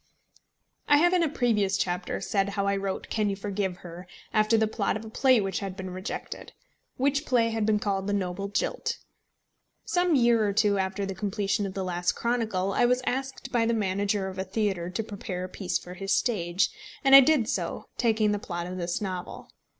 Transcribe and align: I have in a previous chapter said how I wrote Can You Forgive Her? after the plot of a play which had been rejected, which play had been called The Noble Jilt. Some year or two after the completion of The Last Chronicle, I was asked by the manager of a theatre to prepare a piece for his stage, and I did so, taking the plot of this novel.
I 0.87 0.97
have 0.97 1.13
in 1.13 1.21
a 1.21 1.29
previous 1.29 1.77
chapter 1.77 2.19
said 2.21 2.49
how 2.49 2.65
I 2.65 2.75
wrote 2.75 3.11
Can 3.11 3.29
You 3.29 3.35
Forgive 3.35 3.77
Her? 3.85 4.07
after 4.33 4.57
the 4.57 4.65
plot 4.65 4.97
of 4.97 5.05
a 5.05 5.11
play 5.11 5.39
which 5.39 5.59
had 5.59 5.77
been 5.77 5.91
rejected, 5.91 6.53
which 6.97 7.23
play 7.23 7.51
had 7.51 7.67
been 7.67 7.77
called 7.77 8.07
The 8.07 8.13
Noble 8.13 8.47
Jilt. 8.49 8.97
Some 9.85 10.15
year 10.15 10.43
or 10.43 10.53
two 10.53 10.79
after 10.79 11.05
the 11.05 11.13
completion 11.13 11.67
of 11.67 11.75
The 11.75 11.83
Last 11.83 12.13
Chronicle, 12.13 12.73
I 12.73 12.83
was 12.83 13.03
asked 13.05 13.51
by 13.51 13.67
the 13.67 13.75
manager 13.75 14.27
of 14.27 14.39
a 14.39 14.43
theatre 14.43 14.89
to 14.89 15.03
prepare 15.03 15.43
a 15.43 15.47
piece 15.49 15.77
for 15.77 15.93
his 15.93 16.11
stage, 16.11 16.71
and 17.03 17.13
I 17.13 17.19
did 17.19 17.47
so, 17.47 17.85
taking 17.99 18.31
the 18.31 18.39
plot 18.39 18.65
of 18.65 18.77
this 18.79 19.01
novel. 19.01 19.49